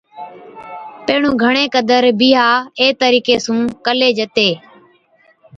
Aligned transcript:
پيهڻُون 1.05 1.33
گھڻي 1.43 1.65
قدر 1.75 2.03
بِيھا 2.19 2.45
اي 2.79 2.87
طريقي 3.01 3.35
سُون 3.45 3.59
ڪلِي 3.85 4.09
جتي 4.17 4.49